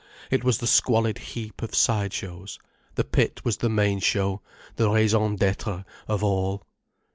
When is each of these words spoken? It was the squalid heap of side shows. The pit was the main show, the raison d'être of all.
It 0.31 0.43
was 0.43 0.57
the 0.57 0.65
squalid 0.65 1.19
heap 1.19 1.61
of 1.61 1.75
side 1.75 2.11
shows. 2.11 2.57
The 2.95 3.03
pit 3.03 3.41
was 3.45 3.57
the 3.57 3.69
main 3.69 3.99
show, 3.99 4.41
the 4.75 4.89
raison 4.89 5.35
d'être 5.37 5.85
of 6.07 6.23
all. 6.23 6.63